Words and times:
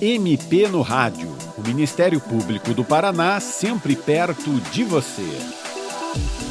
MP 0.00 0.68
no 0.68 0.82
Rádio. 0.82 1.26
O 1.56 1.66
Ministério 1.66 2.20
Público 2.20 2.74
do 2.74 2.84
Paraná 2.84 3.40
sempre 3.40 3.96
perto 3.96 4.60
de 4.70 4.84
você. 4.84 5.22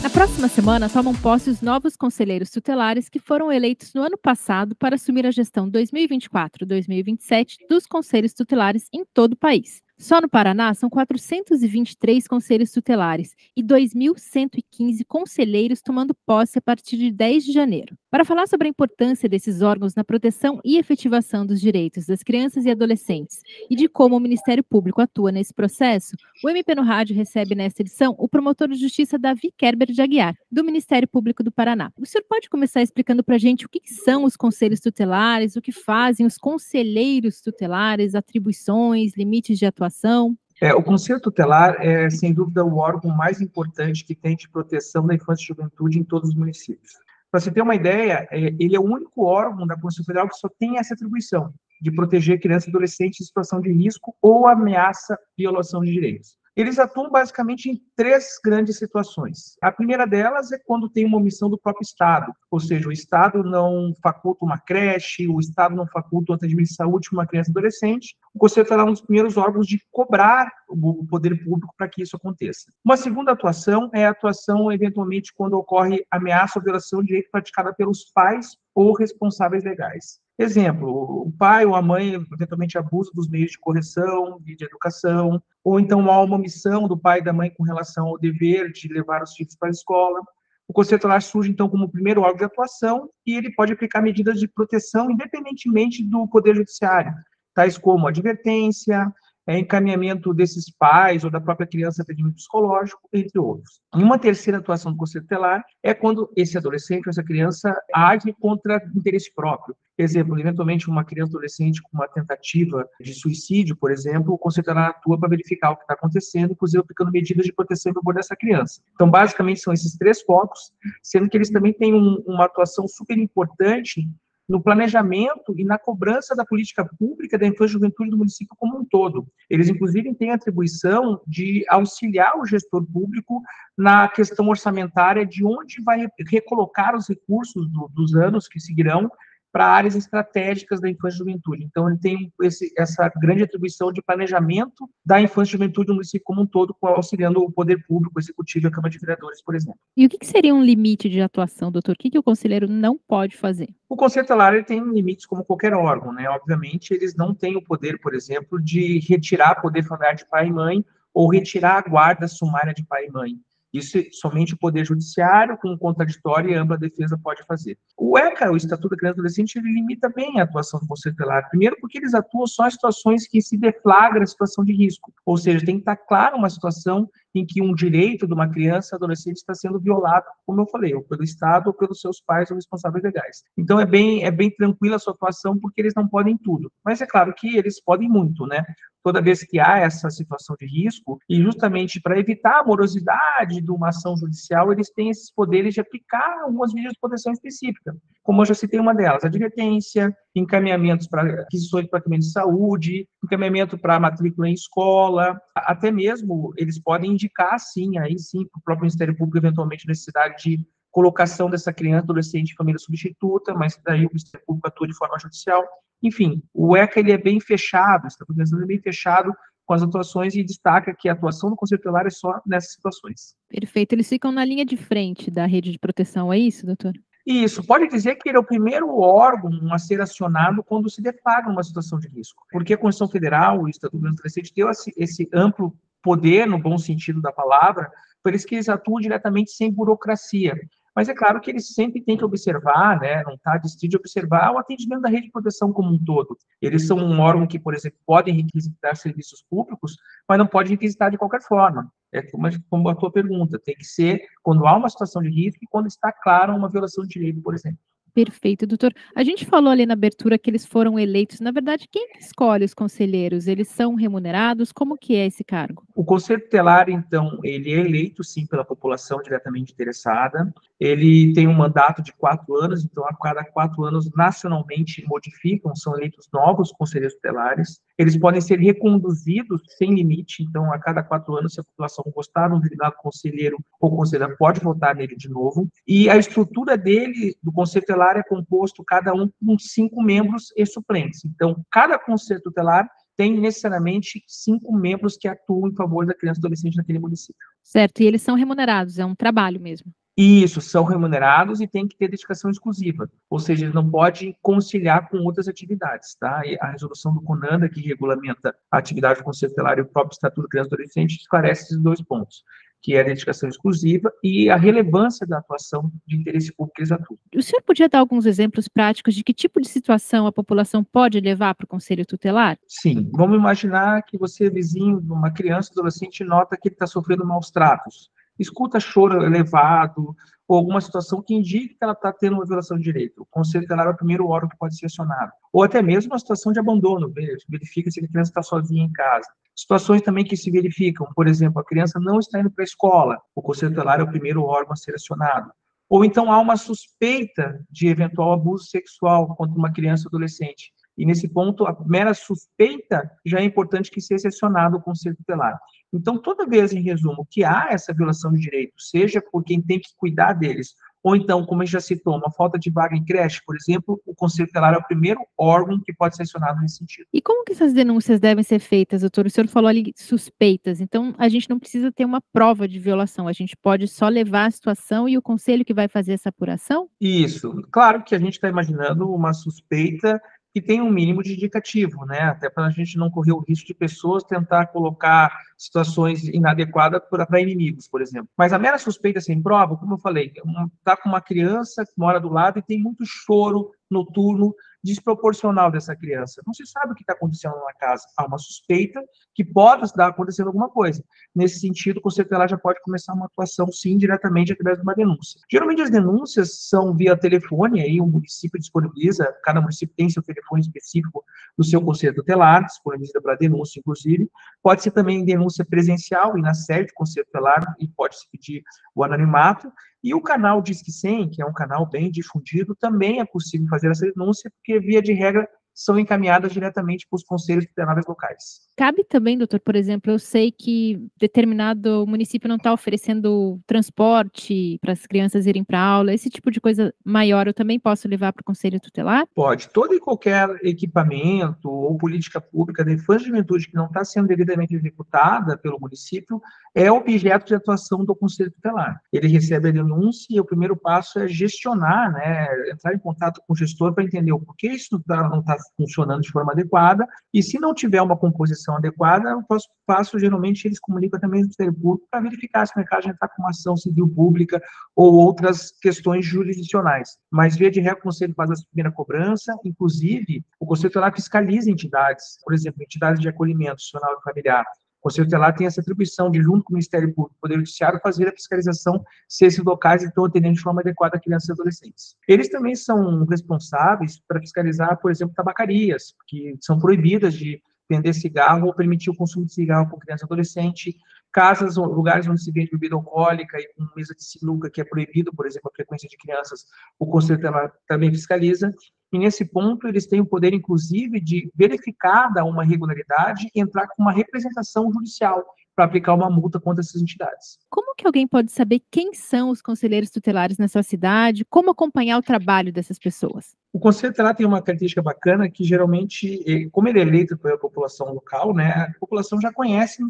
Na 0.01 0.09
próxima 0.09 0.47
semana 0.47 0.89
tomam 0.89 1.13
posse 1.13 1.51
os 1.51 1.61
novos 1.61 1.95
conselheiros 1.95 2.49
tutelares 2.49 3.07
que 3.07 3.19
foram 3.19 3.51
eleitos 3.51 3.93
no 3.93 4.01
ano 4.01 4.17
passado 4.17 4.75
para 4.75 4.95
assumir 4.95 5.27
a 5.27 5.31
gestão 5.31 5.69
2024-2027 5.69 7.57
dos 7.69 7.85
conselhos 7.85 8.33
tutelares 8.33 8.87
em 8.91 9.05
todo 9.13 9.33
o 9.33 9.37
país. 9.37 9.83
Só 9.97 10.19
no 10.19 10.27
Paraná 10.27 10.73
são 10.73 10.89
423 10.89 12.27
conselhos 12.27 12.71
tutelares 12.71 13.35
e 13.55 13.63
2.115 13.63 15.05
conselheiros 15.07 15.81
tomando 15.81 16.15
posse 16.25 16.57
a 16.57 16.61
partir 16.61 16.97
de 16.97 17.11
10 17.11 17.45
de 17.45 17.51
janeiro. 17.51 17.95
Para 18.15 18.23
falar 18.23 18.47
sobre 18.47 18.65
a 18.65 18.69
importância 18.69 19.27
desses 19.27 19.61
órgãos 19.61 19.93
na 19.93 20.01
proteção 20.01 20.61
e 20.63 20.77
efetivação 20.77 21.45
dos 21.45 21.59
direitos 21.59 22.05
das 22.05 22.23
crianças 22.23 22.63
e 22.63 22.71
adolescentes 22.71 23.41
e 23.69 23.75
de 23.75 23.89
como 23.89 24.15
o 24.15 24.21
Ministério 24.21 24.63
Público 24.63 25.01
atua 25.01 25.33
nesse 25.33 25.53
processo, 25.53 26.15
o 26.41 26.49
MP 26.49 26.75
no 26.75 26.81
Rádio 26.81 27.13
recebe 27.13 27.55
nesta 27.55 27.81
edição 27.81 28.15
o 28.17 28.29
promotor 28.29 28.69
de 28.69 28.75
justiça 28.75 29.19
Davi 29.19 29.53
Kerber 29.57 29.91
de 29.91 30.01
Aguiar, 30.01 30.33
do 30.49 30.63
Ministério 30.63 31.09
Público 31.09 31.43
do 31.43 31.51
Paraná. 31.51 31.91
O 31.99 32.05
senhor 32.05 32.23
pode 32.23 32.49
começar 32.49 32.81
explicando 32.81 33.21
para 33.21 33.35
a 33.35 33.37
gente 33.37 33.65
o 33.65 33.69
que 33.69 33.81
são 33.85 34.23
os 34.23 34.37
conselhos 34.37 34.79
tutelares, 34.79 35.57
o 35.57 35.61
que 35.61 35.73
fazem 35.73 36.25
os 36.25 36.37
conselheiros 36.37 37.41
tutelares, 37.41 38.15
atribuições, 38.15 39.11
limites 39.17 39.59
de 39.59 39.65
atuação? 39.65 40.37
É, 40.61 40.73
o 40.73 40.81
Conselho 40.81 41.19
Tutelar 41.19 41.75
é, 41.81 42.09
sem 42.09 42.33
dúvida, 42.33 42.63
o 42.63 42.77
órgão 42.77 43.13
mais 43.13 43.41
importante 43.41 44.05
que 44.05 44.15
tem 44.15 44.37
de 44.37 44.47
proteção 44.47 45.05
da 45.05 45.13
infância 45.13 45.43
e 45.43 45.47
juventude 45.47 45.99
em 45.99 46.03
todos 46.05 46.29
os 46.29 46.35
municípios. 46.35 46.93
Para 47.31 47.41
você 47.41 47.51
ter 47.51 47.61
uma 47.61 47.75
ideia, 47.75 48.27
é, 48.31 48.53
ele 48.59 48.75
é 48.75 48.79
o 48.79 48.83
único 48.83 49.23
órgão 49.23 49.67
da 49.67 49.75
Constituição 49.75 50.05
Federal 50.05 50.29
que 50.29 50.37
só 50.37 50.49
tem 50.59 50.77
essa 50.77 50.93
atribuição 50.93 51.53
de 51.81 51.91
proteger 51.91 52.39
crianças 52.39 52.67
e 52.67 52.69
adolescentes 52.69 53.21
em 53.21 53.25
situação 53.25 53.59
de 53.59 53.71
risco 53.71 54.15
ou 54.21 54.47
ameaça 54.47 55.17
violação 55.37 55.81
de 55.81 55.91
direitos. 55.91 56.37
Eles 56.55 56.79
atuam 56.79 57.09
basicamente 57.09 57.69
em 57.69 57.81
três 57.95 58.39
grandes 58.43 58.77
situações. 58.77 59.57
A 59.61 59.71
primeira 59.71 60.07
delas 60.07 60.51
é 60.53 60.57
quando 60.57 60.89
tem 60.89 61.05
uma 61.05 61.17
omissão 61.17 61.49
do 61.49 61.57
próprio 61.57 61.83
Estado, 61.83 62.31
ou 62.49 62.59
seja, 62.59 62.87
o 62.87 62.93
Estado 62.93 63.43
não 63.43 63.93
faculta 64.01 64.45
uma 64.45 64.57
creche, 64.57 65.27
o 65.27 65.39
Estado 65.39 65.75
não 65.75 65.85
faculta 65.85 66.31
um 66.31 66.35
atendimento 66.35 66.67
de 66.67 66.75
saúde 66.75 67.09
para 67.09 67.19
uma 67.19 67.27
criança 67.27 67.51
adolescente. 67.51 68.15
O 68.33 68.39
Conselho 68.39 68.67
será 68.67 68.85
um 68.85 68.91
dos 68.91 69.01
primeiros 69.01 69.35
órgãos 69.35 69.67
de 69.67 69.81
cobrar 69.91 70.49
o 70.69 71.05
poder 71.05 71.43
público 71.43 71.73
para 71.77 71.89
que 71.89 72.01
isso 72.01 72.15
aconteça. 72.15 72.71
Uma 72.83 72.95
segunda 72.95 73.33
atuação 73.33 73.89
é 73.93 74.05
a 74.05 74.11
atuação, 74.11 74.71
eventualmente, 74.71 75.33
quando 75.33 75.53
ocorre 75.53 76.05
ameaça 76.09 76.57
ou 76.57 76.63
violação 76.63 77.01
de 77.01 77.07
direito 77.07 77.29
praticada 77.31 77.73
pelos 77.73 78.05
pais 78.13 78.57
ou 78.75 78.93
responsáveis 78.93 79.63
legais. 79.63 80.19
Exemplo, 80.37 80.89
o 81.25 81.31
pai 81.31 81.65
ou 81.65 81.75
a 81.75 81.81
mãe 81.81 82.13
eventualmente 82.13 82.77
abusa 82.77 83.09
dos 83.15 83.29
meios 83.29 83.51
de 83.51 83.59
correção 83.59 84.41
e 84.45 84.53
de 84.53 84.65
educação, 84.65 85.41
ou 85.63 85.79
então 85.79 86.11
há 86.11 86.21
uma 86.21 86.35
omissão 86.35 86.85
do 86.85 86.97
pai 86.97 87.19
e 87.19 87.23
da 87.23 87.31
mãe 87.31 87.49
com 87.49 87.63
relação 87.63 88.07
ao 88.07 88.19
dever 88.19 88.69
de 88.73 88.89
levar 88.89 89.23
os 89.23 89.33
filhos 89.33 89.55
para 89.55 89.69
a 89.69 89.71
escola. 89.71 90.21
O 90.67 90.73
Conselho 90.73 90.99
Tutelar 90.99 91.21
surge, 91.21 91.49
então, 91.49 91.69
como 91.69 91.85
o 91.85 91.91
primeiro 91.91 92.21
órgão 92.21 92.39
de 92.39 92.43
atuação 92.43 93.09
e 93.25 93.37
ele 93.37 93.53
pode 93.53 93.71
aplicar 93.71 94.01
medidas 94.01 94.39
de 94.39 94.47
proteção 94.47 95.09
independentemente 95.09 96.03
do 96.03 96.27
Poder 96.27 96.55
Judiciário, 96.55 97.13
tais 97.53 97.77
como 97.77 98.07
advertência, 98.07 99.07
é, 99.47 99.59
encaminhamento 99.59 100.33
desses 100.33 100.69
pais 100.69 101.23
ou 101.23 101.29
da 101.29 101.39
própria 101.39 101.67
criança 101.67 102.01
atendimento 102.01 102.35
psicológico, 102.35 103.07
entre 103.13 103.39
outros. 103.39 103.81
E 103.95 104.01
uma 104.01 104.17
terceira 104.17 104.59
atuação 104.59 104.91
do 104.91 104.97
Conselho 104.97 105.23
Tutelar 105.23 105.63
é 105.83 105.93
quando 105.93 106.31
esse 106.35 106.57
adolescente 106.57 107.07
ou 107.07 107.11
essa 107.11 107.23
criança 107.23 107.75
age 107.93 108.33
contra 108.33 108.81
interesse 108.95 109.33
próprio. 109.33 109.75
Exemplo, 109.97 110.37
eventualmente 110.37 110.89
uma 110.89 111.05
criança 111.05 111.31
adolescente 111.31 111.81
com 111.81 111.89
uma 111.93 112.07
tentativa 112.07 112.85
de 112.99 113.13
suicídio, 113.13 113.77
por 113.77 113.91
exemplo, 113.91 114.33
o 114.33 114.37
Conselho 114.37 114.65
Tutelar 114.65 114.89
atua 114.89 115.17
para 115.17 115.29
verificar 115.29 115.71
o 115.71 115.77
que 115.77 115.83
está 115.83 115.93
acontecendo, 115.93 116.51
inclusive 116.51 116.81
aplicando 116.81 117.11
medidas 117.11 117.45
de 117.45 117.53
proteção 117.53 117.91
em 117.91 117.95
favor 117.95 118.13
dessa 118.13 118.35
criança. 118.35 118.81
Então, 118.93 119.09
basicamente, 119.09 119.61
são 119.61 119.71
esses 119.71 119.95
três 119.95 120.21
focos, 120.21 120.73
sendo 121.01 121.29
que 121.29 121.37
eles 121.37 121.49
também 121.49 121.71
têm 121.71 121.93
um, 121.93 122.21
uma 122.27 122.45
atuação 122.45 122.87
super 122.87 123.17
importante 123.17 124.09
no 124.47 124.61
planejamento 124.61 125.55
e 125.57 125.63
na 125.63 125.77
cobrança 125.77 126.35
da 126.35 126.45
política 126.45 126.87
pública 126.97 127.37
da 127.37 127.47
infância 127.47 127.71
e 127.71 127.73
juventude 127.73 128.11
do 128.11 128.17
município 128.17 128.55
como 128.57 128.79
um 128.79 128.85
todo. 128.85 129.27
Eles, 129.49 129.69
inclusive, 129.69 130.13
têm 130.15 130.31
a 130.31 130.35
atribuição 130.35 131.19
de 131.27 131.65
auxiliar 131.67 132.37
o 132.37 132.45
gestor 132.45 132.85
público 132.85 133.41
na 133.77 134.07
questão 134.07 134.47
orçamentária 134.47 135.25
de 135.25 135.43
onde 135.43 135.81
vai 135.83 136.07
recolocar 136.27 136.95
os 136.95 137.07
recursos 137.07 137.67
do, 137.69 137.89
dos 137.93 138.15
anos 138.15 138.47
que 138.47 138.59
seguirão 138.59 139.09
para 139.55 139.67
áreas 139.67 139.95
estratégicas 139.95 140.81
da 140.81 140.89
infância 140.89 141.15
e 141.15 141.19
juventude. 141.19 141.63
Então, 141.63 141.87
ele 141.87 141.97
tem 141.97 142.33
esse, 142.41 142.73
essa 142.77 143.09
grande 143.15 143.43
atribuição 143.43 143.89
de 143.89 144.01
planejamento 144.01 144.85
da 145.05 145.21
infância 145.21 145.51
e 145.51 145.53
juventude 145.53 145.87
no 145.87 145.93
município 145.93 146.25
como 146.25 146.41
um 146.41 146.45
todo, 146.45 146.75
auxiliando 146.81 147.39
o 147.39 147.49
poder 147.49 147.81
público, 147.87 148.17
o 148.17 148.19
executivo 148.19 148.65
e 148.65 148.67
a 148.67 148.71
Câmara 148.71 148.89
de 148.89 148.99
Vereadores, 148.99 149.41
por 149.41 149.55
exemplo. 149.55 149.79
E 149.95 150.05
o 150.05 150.09
que, 150.09 150.25
seria 150.25 150.53
um 150.53 150.61
limite 150.61 151.07
de 151.07 151.21
atuação, 151.21 151.71
doutor? 151.71 151.93
O 151.93 151.97
que, 151.97 152.09
que 152.09 152.19
o 152.19 152.23
conselheiro 152.23 152.67
não 152.67 152.99
pode 153.07 153.37
fazer? 153.37 153.69
O 153.87 153.95
Conselho 153.95 154.25
Tutelar 154.25 154.61
tem 154.65 154.83
limites 154.91 155.25
como 155.25 155.45
qualquer 155.45 155.73
órgão, 155.73 156.11
né? 156.11 156.29
Obviamente, 156.29 156.93
eles 156.93 157.15
não 157.15 157.33
têm 157.33 157.55
o 157.55 157.63
poder, 157.63 157.97
por 158.01 158.13
exemplo, 158.13 158.61
de 158.61 158.99
retirar 159.07 159.61
poder 159.61 159.83
familiar 159.83 160.15
de 160.15 160.25
pai 160.25 160.47
e 160.47 160.51
mãe 160.51 160.83
ou 161.13 161.31
retirar 161.31 161.77
a 161.77 161.89
guarda 161.89 162.27
sumária 162.27 162.73
de 162.73 162.85
pai 162.85 163.05
e 163.05 163.09
mãe. 163.09 163.39
Isso 163.77 163.97
somente 164.11 164.53
o 164.53 164.57
Poder 164.57 164.85
Judiciário, 164.85 165.57
com 165.57 165.77
contraditório 165.77 166.49
e 166.49 166.55
ampla 166.55 166.77
defesa, 166.77 167.19
pode 167.21 167.43
fazer. 167.43 167.77
O 167.97 168.17
ECA, 168.17 168.51
o 168.51 168.55
Estatuto 168.55 168.89
da 168.89 168.97
Criança 168.97 169.17
e 169.17 169.19
Adolescente, 169.19 169.57
ele 169.57 169.73
limita 169.73 170.09
bem 170.09 170.39
a 170.39 170.43
atuação 170.43 170.79
do 170.79 170.87
Conselho 170.87 171.15
Tutelar. 171.15 171.49
Primeiro, 171.49 171.75
porque 171.81 171.97
eles 171.97 172.13
atuam 172.13 172.47
só 172.47 172.67
em 172.67 172.71
situações 172.71 173.27
que 173.27 173.41
se 173.41 173.57
deflagra 173.57 174.23
a 174.23 174.27
situação 174.27 174.63
de 174.63 174.73
risco. 174.73 175.13
Ou 175.25 175.37
seja, 175.37 175.65
tem 175.65 175.75
que 175.75 175.81
estar 175.81 175.97
claro 175.97 176.37
uma 176.37 176.49
situação 176.49 177.09
em 177.35 177.45
que 177.45 177.61
um 177.61 177.73
direito 177.73 178.25
de 178.25 178.33
uma 178.33 178.49
criança 178.49 178.95
adolescente 178.95 179.37
está 179.37 179.53
sendo 179.53 179.79
violado, 179.79 180.25
como 180.45 180.61
eu 180.61 180.67
falei, 180.67 180.95
ou 180.95 181.03
pelo 181.03 181.23
Estado 181.23 181.67
ou 181.67 181.73
pelos 181.73 181.99
seus 181.99 182.21
pais 182.21 182.49
ou 182.49 182.55
responsáveis 182.55 183.03
legais. 183.03 183.43
Então 183.57 183.79
é 183.79 183.85
bem 183.85 184.23
é 184.23 184.31
bem 184.31 184.49
tranquila 184.49 184.95
a 184.95 184.99
sua 184.99 185.13
atuação 185.13 185.59
porque 185.59 185.81
eles 185.81 185.93
não 185.95 186.07
podem 186.07 186.37
tudo. 186.37 186.71
Mas 186.83 187.01
é 187.01 187.05
claro 187.05 187.33
que 187.33 187.57
eles 187.57 187.81
podem 187.83 188.07
muito, 188.07 188.45
né? 188.47 188.63
Toda 189.03 189.21
vez 189.21 189.43
que 189.43 189.59
há 189.59 189.79
essa 189.79 190.09
situação 190.09 190.55
de 190.59 190.65
risco 190.65 191.19
e 191.29 191.39
justamente 191.41 192.01
para 192.01 192.19
evitar 192.19 192.61
a 192.61 192.63
morosidade 192.63 193.61
de 193.61 193.71
uma 193.71 193.89
ação 193.89 194.17
judicial, 194.17 194.71
eles 194.71 194.89
têm 194.89 195.09
esses 195.09 195.31
poderes 195.31 195.75
de 195.75 195.81
aplicar 195.81 196.41
algumas 196.41 196.73
medidas 196.73 196.93
de 196.93 196.99
proteção 196.99 197.31
específica 197.31 197.95
como 198.25 198.41
eu 198.41 198.45
já 198.47 198.55
citei 198.55 198.79
uma 198.79 198.95
delas, 198.95 199.23
advertência, 199.23 200.11
encaminhamentos 200.35 201.07
para 201.07 201.41
aquisições 201.43 201.85
de 201.85 201.91
tratamento 201.91 202.21
de 202.21 202.31
saúde, 202.31 203.07
encaminhamento 203.23 203.77
para 203.77 203.99
matrícula 203.99 204.49
em 204.49 204.53
escola, 204.53 205.39
até 205.55 205.91
mesmo 205.91 206.51
eles 206.57 206.81
podem 206.81 207.15
indicar, 207.25 207.59
sim, 207.59 207.97
aí 207.97 208.17
sim, 208.17 208.45
para 208.47 208.59
o 208.59 208.63
próprio 208.63 208.83
Ministério 208.83 209.15
Público, 209.15 209.37
eventualmente, 209.37 209.87
necessidade 209.87 210.43
de 210.43 210.65
colocação 210.91 211.49
dessa 211.49 211.73
criança, 211.73 212.03
adolescente 212.03 212.51
em 212.51 212.55
família 212.55 212.79
substituta, 212.79 213.53
mas 213.53 213.77
daí 213.83 214.05
o 214.05 214.09
Ministério 214.09 214.45
Público 214.45 214.67
atua 214.67 214.87
de 214.87 214.95
forma 214.95 215.19
judicial. 215.19 215.63
Enfim, 216.01 216.41
o 216.53 216.77
ECA 216.77 216.99
ele 216.99 217.11
é 217.11 217.17
bem 217.17 217.39
fechado, 217.39 218.07
está 218.07 218.25
é 218.29 218.65
bem 218.65 218.79
fechado 218.79 219.33
com 219.65 219.73
as 219.73 219.81
atuações 219.81 220.35
e 220.35 220.43
destaca 220.43 220.95
que 220.97 221.09
a 221.09 221.13
atuação 221.13 221.49
do 221.49 221.55
Conselho 221.55 221.81
Tutelar 221.81 222.05
é 222.05 222.09
só 222.09 222.39
nessas 222.45 222.73
situações. 222.73 223.35
Perfeito. 223.49 223.93
Eles 223.93 224.07
ficam 224.07 224.31
na 224.31 224.45
linha 224.45 224.63
de 224.63 224.77
frente 224.77 225.31
da 225.31 225.45
rede 225.45 225.71
de 225.71 225.79
proteção, 225.79 226.31
é 226.31 226.37
isso, 226.37 226.65
doutor? 226.65 226.93
Isso, 227.25 227.63
pode 227.65 227.87
dizer 227.87 228.15
que 228.15 228.29
ele 228.29 228.37
é 228.37 228.39
o 228.39 228.43
primeiro 228.43 228.99
órgão 228.99 229.51
a 229.73 229.79
ser 229.79 229.99
acionado 229.99 230.63
quando 230.63 230.89
se 230.89 231.01
deflagra 231.01 231.51
uma 231.51 231.63
situação 231.63 231.97
de 231.97 232.07
risco, 232.07 232.45
porque 232.51 232.75
a 232.75 232.77
Constituição 232.77 233.11
Federal, 233.11 233.61
o 233.61 233.67
Estatuto 233.67 234.03
do 234.03 234.07
Adolescente, 234.09 234.53
deu 234.55 234.69
esse 234.69 235.27
amplo 235.33 235.75
poder, 236.03 236.45
no 236.45 236.59
bom 236.59 236.77
sentido 236.77 237.19
da 237.19 237.31
palavra, 237.31 237.91
por 238.21 238.35
isso 238.35 238.45
que 238.45 238.53
eles 238.53 238.69
atuam 238.69 238.99
diretamente 238.99 239.51
sem 239.51 239.71
burocracia. 239.71 240.55
Mas 240.95 241.09
é 241.09 241.13
claro 241.13 241.41
que 241.41 241.51
eles 241.51 241.73
sempre 241.73 242.01
têm 242.01 242.17
que 242.17 242.23
observar, 242.23 242.99
né, 242.99 243.21
não 243.23 243.33
está 243.33 243.57
destino 243.57 243.91
de 243.91 243.97
observar 243.97 244.53
o 244.53 244.57
atendimento 244.57 245.01
da 245.01 245.09
rede 245.09 245.25
de 245.25 245.31
proteção 245.31 245.73
como 245.73 245.93
um 245.93 246.03
todo. 246.03 246.37
Eles 246.61 246.87
são 246.87 246.97
um 246.97 247.19
órgão 247.19 247.45
que, 247.45 247.59
por 247.59 247.73
exemplo, 247.73 247.99
podem 248.05 248.33
requisitar 248.33 248.95
serviços 248.95 249.43
públicos, 249.49 249.97
mas 250.27 250.37
não 250.37 250.47
pode 250.47 250.69
requisitar 250.71 251.11
de 251.11 251.17
qualquer 251.17 251.41
forma. 251.41 251.91
É 252.13 252.21
como, 252.21 252.47
como 252.69 252.89
a 252.89 252.95
tua 252.95 253.11
pergunta, 253.11 253.59
tem 253.59 253.75
que 253.75 253.83
ser 253.83 254.21
quando 254.41 254.65
há 254.65 254.77
uma 254.77 254.87
situação 254.87 255.21
de 255.21 255.29
risco 255.29 255.59
e 255.61 255.67
quando 255.67 255.87
está 255.87 256.13
clara 256.13 256.55
uma 256.55 256.69
violação 256.69 257.03
de 257.03 257.09
direito, 257.09 257.41
por 257.41 257.53
exemplo. 257.53 257.79
Perfeito, 258.15 258.65
doutor. 258.65 258.93
A 259.13 259.25
gente 259.25 259.45
falou 259.45 259.69
ali 259.69 259.85
na 259.85 259.91
abertura 259.91 260.37
que 260.37 260.49
eles 260.49 260.65
foram 260.65 260.97
eleitos. 260.97 261.41
Na 261.41 261.51
verdade, 261.51 261.85
quem 261.91 262.07
escolhe 262.17 262.63
os 262.63 262.73
conselheiros? 262.73 263.45
Eles 263.45 263.67
são 263.67 263.93
remunerados? 263.93 264.71
Como 264.71 264.97
que 264.97 265.17
é 265.17 265.25
esse 265.25 265.43
cargo? 265.43 265.83
O 265.93 266.05
conselho 266.05 266.41
tutelar, 266.41 266.89
então, 266.89 267.39
ele 267.43 267.73
é 267.73 267.79
eleito, 267.81 268.23
sim, 268.23 268.45
pela 268.45 268.63
população 268.63 269.21
diretamente 269.21 269.73
interessada. 269.73 270.53
Ele 270.79 271.33
tem 271.33 271.45
um 271.45 271.53
mandato 271.53 272.01
de 272.01 272.13
quatro 272.13 272.55
anos, 272.55 272.85
então, 272.85 273.05
a 273.05 273.13
cada 273.13 273.43
quatro 273.43 273.83
anos, 273.83 274.09
nacionalmente 274.15 275.03
modificam, 275.05 275.75
são 275.75 275.93
eleitos 275.97 276.29
novos 276.33 276.71
conselheiros 276.71 277.15
tutelares. 277.15 277.81
Eles 277.97 278.15
podem 278.17 278.39
ser 278.39 278.59
reconduzidos 278.59 279.61
sem 279.77 279.93
limite, 279.93 280.41
então, 280.41 280.71
a 280.71 280.79
cada 280.79 281.03
quatro 281.03 281.35
anos, 281.35 281.53
se 281.53 281.59
a 281.59 281.63
população 281.65 282.05
gostar 282.15 282.47
de 282.47 282.55
um 282.55 282.61
determinado 282.61 282.95
conselheiro 282.97 283.57
ou 283.79 283.93
conselheira, 283.93 284.33
pode 284.37 284.61
votar 284.61 284.95
nele 284.95 285.17
de 285.17 285.27
novo. 285.27 285.67
E 285.85 286.09
a 286.09 286.15
estrutura 286.15 286.77
dele, 286.77 287.35
do 287.43 287.51
conselho 287.51 287.85
tutelar, 287.85 288.04
tutelar 288.05 288.17
é 288.17 288.23
composto 288.23 288.83
cada 288.83 289.13
um 289.13 289.29
com 289.43 289.57
cinco 289.57 290.01
membros 290.03 290.53
e 290.55 290.65
suplentes. 290.65 291.25
Então, 291.25 291.63
cada 291.71 291.97
conselho 291.97 292.41
tutelar 292.41 292.87
tem 293.17 293.39
necessariamente 293.39 294.23
cinco 294.27 294.75
membros 294.75 295.17
que 295.17 295.27
atuam 295.27 295.69
em 295.69 295.75
favor 295.75 296.05
da 296.05 296.13
criança 296.13 296.39
e 296.39 296.41
adolescente 296.41 296.75
naquele 296.75 296.99
município. 296.99 297.39
Certo, 297.63 298.01
e 298.01 298.05
eles 298.05 298.21
são 298.21 298.35
remunerados, 298.35 298.99
é 298.99 299.05
um 299.05 299.15
trabalho 299.15 299.59
mesmo. 299.59 299.91
Isso, 300.17 300.61
são 300.61 300.85
remunerados 300.85 301.59
e 301.59 301.67
tem 301.67 301.85
que 301.85 301.97
ter 301.97 302.07
dedicação 302.07 302.49
exclusiva, 302.49 303.09
ou 303.29 303.37
seja, 303.37 303.65
eles 303.65 303.75
não 303.75 303.89
podem 303.89 304.33
conciliar 304.41 305.09
com 305.09 305.17
outras 305.17 305.49
atividades, 305.49 306.15
tá? 306.15 306.41
E 306.45 306.57
a 306.61 306.71
resolução 306.71 307.13
do 307.13 307.21
CONANDA, 307.21 307.67
que 307.67 307.81
regulamenta 307.81 308.55
a 308.71 308.77
atividade 308.77 309.19
do 309.19 309.25
Conselho 309.25 309.51
Tutelar 309.51 309.77
e 309.77 309.81
o 309.81 309.85
próprio 309.85 310.13
Estatuto 310.13 310.43
da 310.43 310.47
Criança 310.47 310.69
e 310.71 310.73
Adolescente, 310.73 311.17
esclarece 311.17 311.63
esses 311.63 311.81
dois 311.81 312.01
pontos 312.01 312.43
que 312.85 312.93
é 312.93 313.01
a 313.01 313.03
dedicação 313.03 313.49
exclusiva, 313.49 314.13
e 314.23 314.47
a 314.47 314.55
relevância 314.55 315.25
da 315.25 315.39
atuação 315.39 315.91
de 316.05 316.17
interesse 316.17 316.53
público 316.53 316.75
que 316.75 316.81
eles 316.83 316.91
atuam. 316.91 317.17
O 317.35 317.41
senhor 317.41 317.63
podia 317.63 317.89
dar 317.89 317.97
alguns 317.97 318.27
exemplos 318.27 318.67
práticos 318.67 319.15
de 319.15 319.23
que 319.23 319.33
tipo 319.33 319.59
de 319.59 319.67
situação 319.67 320.27
a 320.27 320.31
população 320.31 320.83
pode 320.83 321.19
levar 321.19 321.55
para 321.55 321.65
o 321.65 321.67
conselho 321.67 322.05
tutelar? 322.05 322.59
Sim, 322.67 323.09
vamos 323.11 323.39
imaginar 323.39 324.03
que 324.03 324.19
você 324.19 324.45
é 324.45 324.49
vizinho 324.51 325.01
de 325.01 325.11
uma 325.11 325.31
criança, 325.31 325.71
adolescente, 325.71 326.23
nota 326.23 326.55
que 326.55 326.67
ele 326.67 326.75
está 326.75 326.85
sofrendo 326.85 327.25
maus 327.25 327.49
tratos. 327.49 328.11
Escuta 328.37 328.79
choro 328.79 329.25
elevado, 329.25 330.15
ou 330.47 330.55
alguma 330.55 330.79
situação 330.79 331.23
que 331.23 331.33
indique 331.33 331.69
que 331.69 331.83
ela 331.83 331.93
está 331.93 332.13
tendo 332.13 332.33
uma 332.33 332.45
violação 332.45 332.77
de 332.77 332.83
direito. 332.83 333.23
O 333.23 333.25
conselho 333.25 333.63
tutelar 333.63 333.87
é 333.87 333.89
o 333.89 333.97
primeiro 333.97 334.27
órgão 334.27 334.47
que 334.47 334.57
pode 334.57 334.77
ser 334.77 334.85
acionado. 334.85 335.31
Ou 335.51 335.63
até 335.63 335.81
mesmo 335.81 336.11
uma 336.11 336.19
situação 336.19 336.51
de 336.51 336.59
abandono, 336.59 337.11
verifica 337.49 337.89
se 337.89 337.99
a 337.99 338.07
criança 338.07 338.29
está 338.29 338.43
sozinha 338.43 338.83
em 338.83 338.91
casa. 338.91 339.27
Situações 339.55 340.01
também 340.01 340.25
que 340.25 340.35
se 340.35 340.51
verificam, 340.51 341.07
por 341.15 341.27
exemplo, 341.27 341.61
a 341.61 341.65
criança 341.65 341.99
não 341.99 342.19
está 342.19 342.39
indo 342.39 342.51
para 342.51 342.63
a 342.63 342.65
escola, 342.65 343.17
o 343.33 343.41
conselho 343.41 343.71
tutelar 343.71 343.99
é 343.99 344.03
o 344.03 344.09
primeiro 344.09 344.43
órgão 344.43 344.73
a 344.73 344.75
ser 344.75 344.93
acionado. 344.95 345.51
Ou 345.87 346.03
então 346.03 346.31
há 346.31 346.39
uma 346.39 346.57
suspeita 346.57 347.63
de 347.69 347.87
eventual 347.87 348.33
abuso 348.33 348.65
sexual 348.65 349.35
contra 349.35 349.57
uma 349.57 349.71
criança 349.71 350.07
adolescente. 350.07 350.73
E 350.97 351.05
nesse 351.05 351.27
ponto, 351.27 351.65
a 351.65 351.77
mera 351.85 352.13
suspeita 352.13 353.09
já 353.25 353.39
é 353.39 353.43
importante 353.43 353.91
que 353.91 354.01
seja 354.01 354.29
acionado 354.29 354.77
o 354.77 354.81
conselho 354.81 355.15
tutelar. 355.15 355.59
Então, 355.91 356.17
toda 356.17 356.47
vez, 356.47 356.73
em 356.73 356.81
resumo, 356.81 357.27
que 357.29 357.43
há 357.43 357.67
essa 357.69 357.93
violação 357.93 358.31
de 358.31 358.39
direitos, 358.39 358.89
seja 358.89 359.21
por 359.21 359.43
quem 359.43 359.61
tem 359.61 359.79
que 359.79 359.89
cuidar 359.97 360.33
deles, 360.33 360.73
ou 361.05 361.15
então, 361.15 361.45
como 361.45 361.61
a 361.61 361.65
gente 361.65 361.73
já 361.73 361.79
citou, 361.79 362.17
uma 362.17 362.31
falta 362.31 362.57
de 362.57 362.71
vaga 362.71 362.95
em 362.95 363.05
creche, 363.05 363.39
por 363.45 363.55
exemplo, 363.55 364.01
o 364.07 364.15
Conselho 364.15 364.47
Tutelar 364.47 364.73
é 364.73 364.77
o 364.77 364.83
primeiro 364.83 365.19
órgão 365.37 365.79
que 365.79 365.93
pode 365.93 366.15
ser 366.15 366.23
acionado 366.23 366.59
nesse 366.59 366.77
sentido. 366.77 367.05
E 367.13 367.21
como 367.21 367.45
que 367.45 367.51
essas 367.51 367.73
denúncias 367.73 368.19
devem 368.19 368.43
ser 368.43 368.57
feitas, 368.57 369.01
doutor? 369.01 369.27
O 369.27 369.29
senhor 369.29 369.47
falou 369.47 369.69
ali 369.69 369.93
suspeitas, 369.95 370.81
então 370.81 371.13
a 371.19 371.29
gente 371.29 371.47
não 371.47 371.59
precisa 371.59 371.91
ter 371.91 372.05
uma 372.05 372.19
prova 372.33 372.67
de 372.67 372.79
violação, 372.79 373.27
a 373.27 373.33
gente 373.33 373.55
pode 373.55 373.87
só 373.87 374.07
levar 374.07 374.47
a 374.47 374.51
situação 374.51 375.07
e 375.07 375.15
o 375.15 375.21
conselho 375.21 375.63
que 375.63 375.75
vai 375.75 375.87
fazer 375.87 376.13
essa 376.13 376.29
apuração? 376.29 376.89
Isso. 376.99 377.53
Claro 377.71 378.03
que 378.03 378.15
a 378.15 378.19
gente 378.19 378.33
está 378.33 378.49
imaginando 378.49 379.07
uma 379.13 379.31
suspeita 379.31 380.19
que 380.55 380.61
tem 380.61 380.81
um 380.81 380.89
mínimo 380.89 381.21
de 381.21 381.33
indicativo, 381.33 382.05
né? 382.05 382.21
Até 382.21 382.49
para 382.49 382.67
a 382.67 382.69
gente 382.69 382.97
não 382.97 383.11
correr 383.11 383.33
o 383.33 383.43
risco 383.45 383.67
de 383.67 383.73
pessoas 383.73 384.23
tentar 384.23 384.67
colocar 384.67 385.37
situações 385.57 386.23
inadequadas 386.29 387.01
para 387.09 387.41
inimigos, 387.41 387.89
por 387.89 388.01
exemplo. 388.01 388.29
Mas 388.37 388.53
a 388.53 388.57
mera 388.57 388.77
suspeita 388.77 389.19
sem 389.19 389.41
prova, 389.41 389.75
como 389.75 389.95
eu 389.95 389.97
falei, 389.97 390.31
está 390.77 390.95
com 390.95 391.09
uma 391.09 391.19
criança 391.19 391.85
que 391.85 391.91
mora 391.97 392.21
do 392.21 392.29
lado 392.29 392.57
e 392.57 392.61
tem 392.61 392.79
muito 392.79 393.03
choro 393.05 393.71
noturno 393.91 394.55
desproporcional 394.85 395.71
dessa 395.71 395.95
criança. 395.95 396.43
Não 396.45 396.53
se 396.53 396.63
sabe 396.67 396.91
o 396.91 396.95
que 396.95 397.01
está 397.01 397.13
acontecendo 397.13 397.55
na 397.55 397.73
casa. 397.73 398.05
Há 398.15 398.25
uma 398.25 398.37
suspeita 398.37 399.03
que 399.33 399.43
pode 399.43 399.83
estar 399.83 400.07
acontecendo 400.07 400.47
alguma 400.47 400.69
coisa. 400.69 401.03
Nesse 401.33 401.59
sentido, 401.59 401.97
o 401.97 402.01
Conselho 402.01 402.27
Tutelar 402.27 402.47
já 402.47 402.57
pode 402.57 402.79
começar 402.83 403.13
uma 403.13 403.25
atuação, 403.25 403.71
sim, 403.71 403.97
diretamente 403.97 404.53
através 404.53 404.77
de 404.77 404.83
uma 404.83 404.93
denúncia. 404.93 405.41
Geralmente 405.51 405.81
as 405.81 405.89
denúncias 405.89 406.69
são 406.69 406.95
via 406.95 407.17
telefone, 407.17 407.81
aí 407.81 407.99
o 407.99 408.05
município 408.05 408.59
disponibiliza, 408.59 409.35
cada 409.43 409.59
município 409.59 409.95
tem 409.97 410.07
seu 410.07 410.21
telefone 410.21 410.61
específico 410.61 411.25
do 411.57 411.63
seu 411.63 411.81
Conselho 411.81 412.13
Tutelar, 412.13 412.63
disponibiliza 412.65 413.19
para 413.19 413.35
denúncia, 413.35 413.79
inclusive. 413.79 414.29
Pode 414.61 414.83
ser 414.83 414.91
também 414.91 415.25
denúncia 415.25 415.65
presencial 415.65 416.37
e 416.37 416.41
na 416.41 416.53
sede 416.53 416.87
do 416.87 416.93
Conselho 416.93 417.25
Tutelar, 417.25 417.75
e 417.79 417.87
pode 417.87 418.19
se 418.19 418.29
pedir 418.31 418.63
o 418.93 419.03
anonimato. 419.03 419.71
E 420.05 420.13
o 420.13 420.21
canal 420.21 420.61
Disque 420.61 420.91
100, 420.91 421.31
que 421.31 421.41
é 421.41 421.45
um 421.47 421.51
canal 421.51 421.89
bem 421.89 422.11
difundido, 422.11 422.75
também 422.75 423.19
é 423.19 423.25
possível 423.25 423.67
fazer 423.67 423.89
essa 423.89 424.05
denúncia, 424.05 424.51
porque, 424.51 424.79
via 424.79 425.01
de 425.01 425.11
regra, 425.13 425.49
são 425.75 425.99
encaminhadas 425.99 426.53
diretamente 426.53 427.05
para 427.07 427.17
os 427.17 427.23
conselhos 427.23 427.65
tutelares 427.65 428.05
locais. 428.07 428.61
Cabe 428.77 429.03
também, 429.03 429.37
doutor, 429.37 429.59
por 429.59 429.75
exemplo, 429.75 430.11
eu 430.11 430.17
sei 430.17 430.51
que 430.51 431.05
determinado 431.17 432.05
município 432.07 432.47
não 432.47 432.55
está 432.55 432.71
oferecendo 432.71 433.59
transporte 433.67 434.79
para 434.81 434.93
as 434.93 435.05
crianças 435.05 435.45
irem 435.45 435.63
para 435.63 435.79
aula, 435.79 436.13
esse 436.13 436.29
tipo 436.29 436.49
de 436.49 436.61
coisa 436.61 436.93
maior 437.03 437.47
eu 437.47 437.53
também 437.53 437.79
posso 437.79 438.07
levar 438.07 438.31
para 438.31 438.41
o 438.41 438.45
conselho 438.45 438.79
tutelar? 438.79 439.25
Pode. 439.35 439.69
Todo 439.69 439.93
e 439.93 439.99
qualquer 439.99 440.49
equipamento 440.63 441.69
ou 441.69 441.97
política 441.97 442.39
pública 442.39 442.83
de 442.83 442.93
infância 442.93 443.25
e 443.25 443.29
juventude 443.29 443.67
que 443.67 443.75
não 443.75 443.87
está 443.87 444.05
sendo 444.05 444.27
devidamente 444.27 444.75
executada 444.75 445.57
pelo 445.57 445.79
município 445.79 446.41
é 446.73 446.91
objeto 446.91 447.47
de 447.47 447.55
atuação 447.55 448.05
do 448.05 448.15
conselho 448.15 448.51
tutelar. 448.51 448.99
Ele 449.11 449.27
recebe 449.27 449.69
a 449.69 449.71
denúncia 449.71 450.27
e 450.29 450.39
o 450.39 450.45
primeiro 450.45 450.75
passo 450.75 451.19
é 451.19 451.27
gestionar, 451.27 452.11
né, 452.11 452.47
entrar 452.71 452.93
em 452.93 452.99
contato 452.99 453.41
com 453.45 453.53
o 453.53 453.55
gestor 453.55 453.93
para 453.93 454.03
entender 454.03 454.31
o 454.31 454.39
porquê 454.39 454.67
isso 454.67 454.87
não 454.91 454.99
está 454.99 455.41
tá 455.41 455.57
funcionando 455.77 456.21
de 456.21 456.31
forma 456.31 456.51
adequada, 456.51 457.07
e 457.33 457.41
se 457.41 457.59
não 457.59 457.73
tiver 457.73 458.01
uma 458.01 458.17
composição 458.17 458.77
adequada, 458.77 459.37
o 459.37 459.43
próximo 459.45 459.73
passo, 459.85 460.17
geralmente, 460.17 460.65
eles 460.65 460.79
comunicam 460.79 461.19
também 461.19 461.39
ao 461.39 461.43
Ministério 461.43 461.73
Público 461.73 462.07
para 462.09 462.21
verificar 462.21 462.65
se 462.65 462.73
o 462.75 462.79
mercado 462.79 463.03
já 463.03 463.11
está 463.11 463.27
com 463.27 463.41
uma 463.41 463.49
ação 463.49 463.75
civil 463.77 464.07
pública 464.07 464.61
ou 464.95 465.13
outras 465.13 465.71
questões 465.81 466.25
jurisdicionais. 466.25 467.17
Mas, 467.31 467.55
via 467.55 467.71
de 467.71 467.79
regra, 467.79 467.99
o 467.99 468.03
Conselho 468.03 468.33
faz 468.35 468.51
a 468.51 468.55
primeira 468.71 468.91
cobrança, 468.91 469.55
inclusive, 469.63 470.43
o 470.59 470.65
Conselho 470.65 470.89
Tutelar 470.89 471.13
fiscaliza 471.13 471.69
entidades, 471.69 472.37
por 472.43 472.53
exemplo, 472.53 472.81
entidades 472.81 473.21
de 473.21 473.29
acolhimento 473.29 473.81
social 473.81 474.17
e 474.19 474.23
familiar, 474.23 474.65
o 475.05 475.07
Conselho 475.07 475.27
Tutelar 475.27 475.55
tem 475.55 475.67
essa 475.67 475.81
atribuição 475.81 476.31
de, 476.31 476.41
junto 476.41 476.63
com 476.63 476.73
o 476.73 476.75
Ministério 476.75 477.13
Público 477.13 477.35
e 477.37 477.41
Poder 477.41 477.57
Judiciário, 477.57 477.99
fazer 478.01 478.27
a 478.27 478.31
fiscalização 478.31 479.05
se 479.29 479.45
esses 479.45 479.63
locais 479.63 480.01
estão 480.01 480.25
atendendo 480.25 480.55
de 480.55 480.61
forma 480.61 480.81
adequada 480.81 481.19
crianças 481.19 481.49
e 481.49 481.51
adolescentes. 481.51 482.15
Eles 482.27 482.49
também 482.49 482.75
são 482.75 483.23
responsáveis 483.25 484.19
para 484.27 484.39
fiscalizar, 484.39 484.99
por 484.99 485.11
exemplo, 485.11 485.35
tabacarias, 485.35 486.15
que 486.27 486.57
são 486.59 486.79
proibidas 486.79 487.35
de 487.35 487.61
vender 487.87 488.13
cigarro 488.13 488.65
ou 488.65 488.73
permitir 488.73 489.11
o 489.11 489.15
consumo 489.15 489.45
de 489.45 489.53
cigarro 489.53 489.87
por 489.87 489.99
criança 489.99 490.23
e 490.23 490.25
adolescente, 490.25 490.97
casas 491.35 491.75
lugares 491.75 492.25
onde 492.29 492.41
se 492.41 492.49
vende 492.49 492.71
bebida 492.71 492.95
alcoólica 492.95 493.59
e 493.59 493.67
com 493.73 493.85
mesa 493.93 494.15
de 494.15 494.23
sinuca, 494.23 494.69
que 494.69 494.79
é 494.79 494.85
proibido, 494.85 495.33
por 495.35 495.45
exemplo, 495.45 495.69
a 495.69 495.75
frequência 495.75 496.07
de 496.07 496.15
crianças, 496.15 496.65
o 496.97 497.05
Conselho 497.05 497.41
também 497.89 498.09
fiscaliza, 498.09 498.73
e 499.11 499.19
nesse 499.19 499.43
ponto 499.43 499.85
eles 499.85 500.07
têm 500.07 500.21
o 500.21 500.25
poder, 500.25 500.53
inclusive, 500.53 501.19
de 501.19 501.51
verificar 501.53 502.31
uma 502.45 502.63
irregularidade 502.63 503.49
e 503.53 503.59
entrar 503.59 503.85
com 503.87 504.01
uma 504.01 504.13
representação 504.13 504.89
judicial 504.93 505.43
para 505.75 505.85
aplicar 505.85 506.13
uma 506.13 506.29
multa 506.29 506.59
contra 506.59 506.81
essas 506.81 507.01
entidades. 507.01 507.57
Como 507.69 507.93
que 507.95 508.07
alguém 508.07 508.25
pode 508.25 508.51
saber 508.51 508.81
quem 508.89 509.13
são 509.13 509.49
os 509.49 509.61
conselheiros 509.61 510.09
tutelares 510.09 510.57
na 510.57 510.67
sua 510.67 510.83
cidade? 510.83 511.43
Como 511.45 511.71
acompanhar 511.71 512.17
o 512.17 512.21
trabalho 512.21 512.71
dessas 512.71 512.97
pessoas? 512.97 513.55
O 513.73 513.79
conselho 513.79 514.13
tutelar 514.13 514.35
tem 514.35 514.45
uma 514.45 514.61
característica 514.61 515.01
bacana 515.01 515.49
que 515.49 515.65
geralmente, 515.65 516.69
como 516.71 516.87
ele 516.87 516.99
é 516.99 517.01
eleito 517.01 517.37
pela 517.37 517.57
população 517.57 518.13
local, 518.13 518.53
né, 518.53 518.71
a 518.71 518.99
população 518.99 519.41
já 519.41 519.51
conhece 519.51 520.01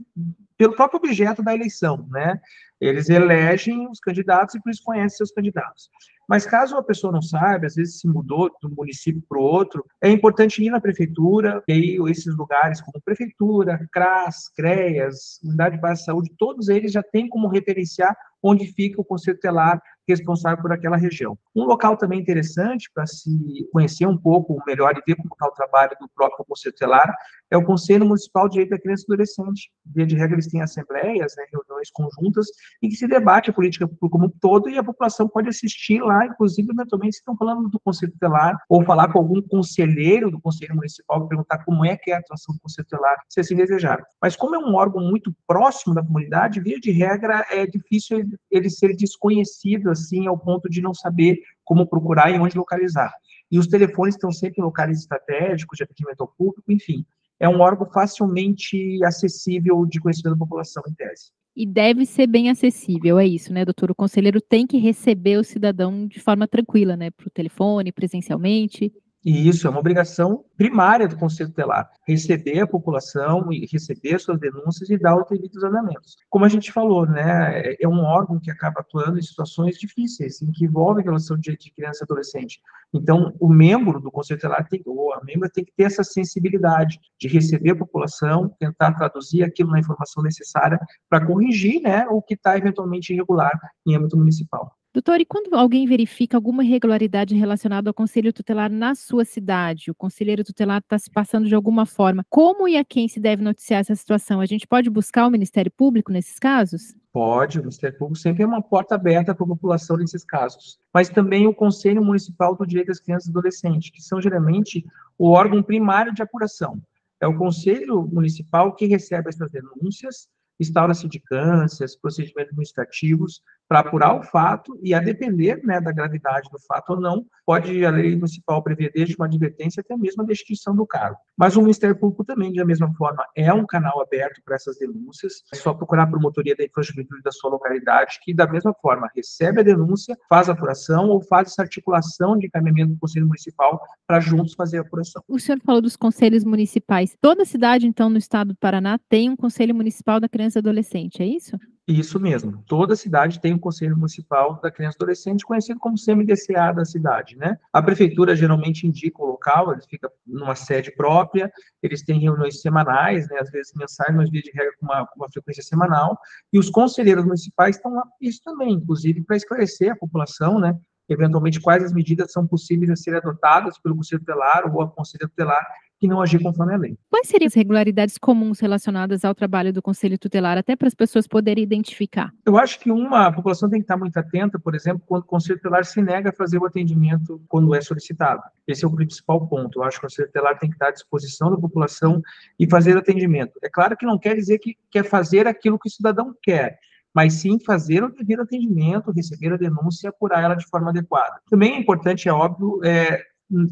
pelo 0.55 0.75
próprio 0.75 0.99
objeto 0.99 1.41
da 1.41 1.55
eleição, 1.55 2.07
né? 2.11 2.39
Eles 2.79 3.09
elegem 3.09 3.89
os 3.89 3.99
candidatos 3.99 4.53
e 4.53 4.61
por 4.61 4.69
isso 4.69 4.83
conhecem 4.83 5.17
seus 5.17 5.31
candidatos. 5.31 5.89
Mas 6.27 6.45
caso 6.45 6.75
a 6.75 6.83
pessoa 6.83 7.13
não 7.13 7.21
saiba, 7.21 7.67
às 7.67 7.75
vezes 7.75 7.99
se 7.99 8.07
mudou 8.07 8.49
de 8.49 8.67
um 8.67 8.75
município 8.75 9.21
para 9.27 9.37
o 9.37 9.43
outro, 9.43 9.85
é 10.01 10.09
importante 10.09 10.63
ir 10.63 10.69
na 10.69 10.81
prefeitura, 10.81 11.63
e 11.67 11.73
aí 11.73 11.97
esses 12.09 12.35
lugares 12.35 12.81
como 12.81 13.01
prefeitura, 13.03 13.87
CRAS, 13.91 14.49
CREAS, 14.55 15.39
Unidade 15.43 15.75
de 15.75 15.81
Base 15.81 16.01
de 16.01 16.05
Saúde, 16.05 16.31
todos 16.37 16.69
eles 16.69 16.91
já 16.91 17.03
têm 17.03 17.27
como 17.29 17.47
referenciar 17.47 18.15
onde 18.45 18.67
fica 18.67 19.01
o 19.01 19.05
conselho 19.05 19.39
telar 19.39 19.81
responsável 20.07 20.61
por 20.61 20.71
aquela 20.71 20.97
região. 20.97 21.37
Um 21.55 21.63
local 21.63 21.97
também 21.97 22.19
interessante 22.19 22.89
para 22.93 23.05
se 23.07 23.67
conhecer 23.71 24.05
um 24.05 24.17
pouco 24.17 24.61
melhor 24.65 24.93
e 24.95 25.01
ver 25.05 25.15
como 25.15 25.33
está 25.33 25.47
o 25.47 25.51
trabalho 25.51 25.91
do 25.99 26.07
próprio 26.09 26.45
Conselho 26.45 26.75
Telar 26.75 27.11
é 27.49 27.57
o 27.57 27.63
Conselho 27.63 28.05
Municipal 28.05 28.47
de 28.47 28.53
Direito 28.53 28.71
da 28.71 28.79
Criança 28.79 29.03
e 29.03 29.13
Adolescente. 29.13 29.71
Via 29.85 30.05
de 30.05 30.15
regra, 30.15 30.35
eles 30.35 30.47
têm 30.47 30.61
assembleias, 30.61 31.33
né, 31.37 31.45
reuniões 31.51 31.89
conjuntas, 31.91 32.47
em 32.81 32.89
que 32.89 32.95
se 32.95 33.07
debate 33.07 33.49
a 33.49 33.53
política 33.53 33.89
como 33.99 34.25
um 34.25 34.29
todo 34.41 34.69
e 34.69 34.77
a 34.77 34.83
população 34.83 35.27
pode 35.27 35.49
assistir 35.49 36.01
lá, 36.01 36.25
inclusive, 36.25 36.69
eventualmente, 36.71 37.13
se 37.13 37.19
estão 37.19 37.35
falando 37.37 37.69
do 37.69 37.79
Conselho 37.79 38.13
Telar, 38.19 38.57
ou 38.69 38.83
falar 38.83 39.11
com 39.11 39.19
algum 39.19 39.41
conselheiro 39.41 40.31
do 40.31 40.39
Conselho 40.41 40.75
Municipal, 40.75 41.27
perguntar 41.27 41.63
como 41.63 41.85
é 41.85 41.95
que 41.95 42.11
é 42.11 42.15
a 42.15 42.19
atuação 42.19 42.53
do 42.55 42.61
Conselho 42.61 42.87
Telar, 42.87 43.15
se 43.29 43.39
assim 43.39 43.55
desejar. 43.55 44.03
Mas 44.21 44.35
como 44.35 44.55
é 44.55 44.59
um 44.59 44.75
órgão 44.75 45.01
muito 45.01 45.33
próximo 45.47 45.93
da 45.93 46.03
comunidade, 46.03 46.59
via 46.59 46.79
de 46.79 46.91
regra, 46.91 47.45
é 47.49 47.65
difícil 47.65 48.17
ele 48.51 48.69
ser 48.69 48.95
desconhecido 48.95 49.89
assim 49.89 50.27
ao 50.27 50.37
ponto 50.37 50.69
de 50.69 50.81
não 50.81 50.93
saber 50.93 51.39
como 51.63 51.87
procurar 51.87 52.31
e 52.31 52.39
onde 52.39 52.57
localizar. 52.57 53.11
E 53.51 53.59
os 53.59 53.67
telefones 53.67 54.15
estão 54.15 54.31
sempre 54.31 54.61
em 54.61 54.65
locais 54.65 54.99
estratégicos 54.99 55.77
de 55.77 55.83
atendimento 55.83 56.21
ao 56.21 56.27
público, 56.27 56.71
enfim. 56.71 57.05
É 57.39 57.49
um 57.49 57.59
órgão 57.59 57.89
facilmente 57.91 59.03
acessível 59.03 59.85
de 59.85 59.99
conhecimento 59.99 60.35
da 60.35 60.45
população, 60.45 60.83
em 60.87 60.93
tese. 60.93 61.31
E 61.55 61.65
deve 61.65 62.05
ser 62.05 62.27
bem 62.27 62.49
acessível, 62.49 63.17
é 63.17 63.25
isso, 63.25 63.53
né, 63.53 63.63
doutor? 63.63 63.89
O 63.89 63.95
conselheiro 63.95 64.41
tem 64.41 64.67
que 64.67 64.77
receber 64.77 65.37
o 65.37 65.43
cidadão 65.43 66.05
de 66.05 66.19
forma 66.19 66.47
tranquila, 66.47 66.97
né, 66.97 67.11
para 67.11 67.27
o 67.27 67.31
telefone, 67.31 67.93
presencialmente. 67.93 68.91
E 69.25 69.49
isso 69.49 69.65
é 69.65 69.69
uma 69.71 69.79
obrigação 69.79 70.45
primária 70.55 71.07
do 71.07 71.17
Conselho 71.17 71.49
Tutelar, 71.49 71.89
receber 72.07 72.59
a 72.59 72.67
população 72.67 73.51
e 73.51 73.65
receber 73.65 74.19
suas 74.19 74.39
denúncias 74.39 74.87
e 74.87 74.99
dar 74.99 75.17
os 75.17 75.27
devidos 75.27 75.63
andamentos. 75.63 76.15
Como 76.29 76.45
a 76.45 76.47
gente 76.47 76.71
falou, 76.71 77.07
né, 77.07 77.73
é 77.81 77.87
um 77.87 78.03
órgão 78.03 78.39
que 78.39 78.51
acaba 78.51 78.81
atuando 78.81 79.17
em 79.17 79.23
situações 79.23 79.79
difíceis, 79.79 80.43
em 80.43 80.51
que 80.51 80.65
envolve 80.65 81.01
relação 81.01 81.35
de, 81.39 81.57
de 81.57 81.71
criança 81.71 82.03
e 82.03 82.05
adolescente. 82.05 82.61
Então, 82.93 83.33
o 83.39 83.49
membro 83.49 83.99
do 83.99 84.11
Conselho 84.11 84.39
Tutelar, 84.39 84.67
tem, 84.69 84.83
ou 84.85 85.11
a 85.11 85.23
membra, 85.23 85.49
tem 85.49 85.65
que 85.65 85.73
ter 85.75 85.85
essa 85.85 86.03
sensibilidade 86.03 86.99
de 87.19 87.27
receber 87.27 87.71
a 87.71 87.75
população, 87.75 88.55
tentar 88.59 88.93
traduzir 88.93 89.41
aquilo 89.41 89.71
na 89.71 89.79
informação 89.79 90.21
necessária 90.21 90.79
para 91.09 91.25
corrigir 91.25 91.81
né, 91.81 92.05
o 92.11 92.21
que 92.21 92.35
está 92.35 92.55
eventualmente 92.55 93.11
irregular 93.11 93.59
em 93.87 93.95
âmbito 93.95 94.15
municipal. 94.15 94.71
Doutor, 94.95 95.19
e 95.19 95.25
quando 95.25 95.53
alguém 95.53 95.85
verifica 95.85 96.37
alguma 96.37 96.63
irregularidade 96.63 97.35
relacionada 97.35 97.89
ao 97.89 97.93
conselho 97.93 98.31
tutelar 98.31 98.71
na 98.71 98.95
sua 98.95 99.25
cidade, 99.25 99.91
o 99.91 99.93
conselheiro 99.93 100.41
tutelar 100.41 100.79
está 100.79 100.97
se 100.97 101.11
passando 101.11 101.49
de 101.49 101.53
alguma 101.53 101.85
forma, 101.85 102.25
como 102.29 102.65
e 102.65 102.77
a 102.77 102.85
quem 102.85 103.09
se 103.09 103.19
deve 103.19 103.43
noticiar 103.43 103.81
essa 103.81 103.93
situação? 103.93 104.39
A 104.39 104.45
gente 104.45 104.65
pode 104.65 104.89
buscar 104.89 105.27
o 105.27 105.29
Ministério 105.29 105.69
Público 105.69 106.13
nesses 106.13 106.39
casos? 106.39 106.95
Pode, 107.11 107.59
o 107.59 107.61
Ministério 107.63 107.97
Público 107.97 108.17
sempre 108.17 108.43
é 108.43 108.47
uma 108.47 108.61
porta 108.61 108.95
aberta 108.95 109.35
para 109.35 109.43
a 109.43 109.49
população 109.49 109.97
nesses 109.97 110.23
casos. 110.23 110.79
Mas 110.93 111.09
também 111.09 111.45
o 111.45 111.53
Conselho 111.53 112.01
Municipal 112.01 112.55
do 112.55 112.65
Direito 112.65 112.87
das 112.87 113.01
Crianças 113.01 113.27
e 113.27 113.31
Adolescentes, 113.31 113.91
que 113.91 114.01
são 114.01 114.21
geralmente 114.21 114.85
o 115.17 115.29
órgão 115.29 115.61
primário 115.61 116.13
de 116.13 116.21
apuração. 116.21 116.81
É 117.19 117.27
o 117.27 117.37
Conselho 117.37 118.07
Municipal 118.07 118.73
que 118.73 118.85
recebe 118.85 119.27
essas 119.27 119.51
denúncias 119.51 120.29
instaura-se 120.59 121.01
sindicâncias, 121.01 121.95
procedimentos 121.95 122.51
administrativos 122.51 123.41
para 123.67 123.79
apurar 123.79 124.15
o 124.15 124.23
fato 124.23 124.77
e, 124.81 124.93
a 124.93 124.99
depender 124.99 125.61
né, 125.63 125.81
da 125.81 125.91
gravidade 125.91 126.49
do 126.51 126.59
fato 126.59 126.91
ou 126.91 126.99
não, 126.99 127.25
pode 127.45 127.85
a 127.85 127.89
lei 127.89 128.15
municipal 128.15 128.61
prever 128.63 128.91
desde 128.93 129.15
uma 129.15 129.25
advertência 129.25 129.81
até 129.81 129.95
mesmo 129.97 130.23
a 130.23 130.25
destituição 130.25 130.75
do 130.75 130.85
cargo. 130.85 131.17
Mas 131.37 131.55
o 131.55 131.61
Ministério 131.61 131.95
Público 131.95 132.23
também, 132.23 132.53
da 132.53 132.65
mesma 132.65 132.91
forma, 132.95 133.25
é 133.35 133.51
um 133.53 133.65
canal 133.65 134.01
aberto 134.01 134.41
para 134.43 134.55
essas 134.55 134.77
denúncias. 134.77 135.43
É 135.53 135.55
só 135.55 135.73
procurar 135.73 136.03
a 136.03 136.07
promotoria 136.07 136.55
da 136.55 136.63
infraestrutura 136.63 137.21
da 137.23 137.31
sua 137.31 137.49
localidade, 137.49 138.19
que, 138.23 138.33
da 138.33 138.47
mesma 138.47 138.73
forma, 138.81 139.09
recebe 139.15 139.61
a 139.61 139.63
denúncia, 139.63 140.17
faz 140.29 140.49
a 140.49 140.53
apuração 140.53 141.09
ou 141.09 141.21
faz 141.21 141.49
essa 141.49 141.61
articulação 141.61 142.37
de 142.37 142.47
encaminhamento 142.47 142.93
do 142.93 142.99
Conselho 142.99 143.27
Municipal 143.27 143.81
para 144.07 144.19
juntos 144.19 144.53
fazer 144.53 144.77
a 144.77 144.81
apuração. 144.81 145.23
O 145.27 145.39
senhor 145.39 145.59
falou 145.65 145.81
dos 145.81 145.95
conselhos 145.95 146.43
municipais. 146.43 147.15
Toda 147.21 147.45
cidade, 147.45 147.87
então, 147.87 148.09
no 148.09 148.17
estado 148.17 148.49
do 148.49 148.55
Paraná, 148.55 148.99
tem 149.09 149.29
um 149.29 149.35
Conselho 149.35 149.75
Municipal 149.75 150.19
da 150.19 150.29
Criança 150.29 150.59
e 150.59 150.61
Adolescente, 150.61 151.21
é 151.21 151.25
isso? 151.25 151.57
Isso 151.87 152.19
mesmo. 152.19 152.63
Toda 152.65 152.95
cidade 152.95 153.39
tem 153.39 153.53
um 153.53 153.59
conselho 153.59 153.95
municipal 153.95 154.59
da 154.59 154.71
criança 154.71 154.97
e 154.99 155.03
adolescente, 155.03 155.45
conhecido 155.45 155.79
como 155.79 155.95
CMDCA 156.03 156.73
da 156.73 156.83
cidade, 156.83 157.37
né? 157.37 157.59
A 157.71 157.79
prefeitura 157.79 158.35
geralmente 158.35 158.87
indica 158.87 159.21
o 159.21 159.27
local, 159.27 159.71
ele 159.71 159.83
fica 159.87 160.11
numa 160.25 160.55
sede 160.55 160.91
própria, 160.95 161.51
eles 161.83 162.01
têm 162.01 162.19
reuniões 162.19 162.59
semanais, 162.59 163.29
né, 163.29 163.37
às 163.39 163.51
vezes 163.51 163.71
mensais, 163.75 164.15
mas 164.15 164.31
via 164.31 164.41
de 164.41 164.51
regra 164.51 164.73
com 164.79 164.85
uma, 164.87 165.07
uma 165.15 165.29
frequência 165.29 165.61
semanal, 165.61 166.17
e 166.51 166.57
os 166.57 166.71
conselheiros 166.71 167.23
municipais 167.23 167.75
estão 167.75 167.93
lá, 167.93 168.03
isso 168.19 168.41
também, 168.43 168.73
inclusive, 168.73 169.21
para 169.21 169.37
esclarecer 169.37 169.91
a 169.91 169.95
população, 169.95 170.59
né, 170.59 170.75
eventualmente 171.07 171.61
quais 171.61 171.83
as 171.83 171.93
medidas 171.93 172.31
são 172.31 172.47
possíveis 172.47 172.89
a 172.89 172.95
serem 172.95 173.19
adotadas 173.19 173.77
pelo 173.77 173.95
Conselho 173.95 174.21
Tutelar 174.21 174.73
ou 174.73 174.81
a 174.81 174.89
Conselho 174.89 175.29
Tutelar 175.29 175.63
não 176.07 176.21
agir 176.21 176.41
conforme 176.41 176.73
a 176.73 176.77
lei. 176.77 176.97
Quais 177.09 177.27
seriam 177.27 177.47
as 177.47 177.53
regularidades 177.53 178.17
comuns 178.17 178.59
relacionadas 178.59 179.23
ao 179.25 179.33
trabalho 179.35 179.73
do 179.73 179.81
Conselho 179.81 180.17
Tutelar, 180.17 180.57
até 180.57 180.75
para 180.75 180.87
as 180.87 180.95
pessoas 180.95 181.27
poderem 181.27 181.63
identificar? 181.63 182.31
Eu 182.45 182.57
acho 182.57 182.79
que 182.79 182.91
uma 182.91 183.27
a 183.27 183.31
população 183.31 183.69
tem 183.69 183.79
que 183.79 183.83
estar 183.83 183.97
muito 183.97 184.17
atenta, 184.17 184.59
por 184.59 184.75
exemplo, 184.75 185.03
quando 185.05 185.23
o 185.23 185.27
Conselho 185.27 185.57
Tutelar 185.57 185.85
se 185.85 186.01
nega 186.01 186.29
a 186.29 186.33
fazer 186.33 186.57
o 186.57 186.65
atendimento 186.65 187.41
quando 187.47 187.73
é 187.73 187.81
solicitado. 187.81 188.41
Esse 188.67 188.85
é 188.85 188.87
o 188.87 188.91
principal 188.91 189.47
ponto. 189.47 189.79
Eu 189.79 189.83
acho 189.83 189.99
que 189.99 190.05
o 190.05 190.09
Conselho 190.09 190.27
Tutelar 190.27 190.57
tem 190.59 190.69
que 190.69 190.75
estar 190.75 190.87
à 190.87 190.91
disposição 190.91 191.49
da 191.49 191.57
população 191.57 192.21
e 192.59 192.69
fazer 192.69 192.97
atendimento. 192.97 193.53
É 193.63 193.69
claro 193.69 193.95
que 193.97 194.05
não 194.05 194.17
quer 194.17 194.35
dizer 194.35 194.59
que 194.59 194.75
quer 194.91 195.03
fazer 195.03 195.47
aquilo 195.47 195.79
que 195.79 195.87
o 195.87 195.91
cidadão 195.91 196.35
quer, 196.41 196.79
mas 197.13 197.33
sim 197.35 197.57
fazer 197.59 198.03
o 198.03 198.11
devido 198.11 198.41
atendimento, 198.41 199.11
receber 199.11 199.53
a 199.53 199.57
denúncia 199.57 200.07
e 200.07 200.09
apurar 200.09 200.43
ela 200.43 200.55
de 200.55 200.67
forma 200.67 200.89
adequada. 200.89 201.39
Também 201.49 201.75
é 201.75 201.79
importante, 201.79 202.27
é 202.27 202.33
óbvio, 202.33 202.81
é, 202.83 203.21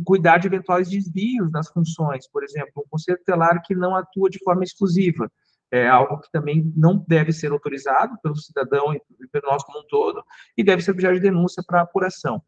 cuidar 0.05 0.37
de 0.37 0.47
eventuais 0.47 0.89
desvios 0.89 1.51
nas 1.51 1.69
funções, 1.69 2.27
por 2.27 2.43
exemplo, 2.43 2.71
um 2.77 2.89
conselho 2.89 3.17
tutelar 3.17 3.61
que 3.63 3.75
não 3.75 3.95
atua 3.95 4.29
de 4.29 4.39
forma 4.43 4.63
exclusiva, 4.63 5.31
é 5.71 5.87
algo 5.87 6.19
que 6.19 6.31
também 6.31 6.71
não 6.75 7.03
deve 7.07 7.33
ser 7.33 7.51
autorizado 7.51 8.15
pelo 8.21 8.35
cidadão 8.35 8.93
e 8.93 9.01
pelo 9.31 9.47
nós 9.47 9.63
como 9.63 9.79
um 9.79 9.87
todo, 9.87 10.23
e 10.55 10.63
deve 10.63 10.83
ser 10.83 10.91
objeto 10.91 11.15
de 11.15 11.21
denúncia 11.21 11.63
para 11.65 11.81
apuração. 11.81 12.41